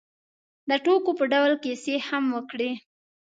د 0.69 0.71
ټوکو 0.85 1.11
په 1.19 1.25
ډول 1.33 1.53
کیسې 1.63 1.95
هم 2.09 2.23
وکړې. 2.35 2.71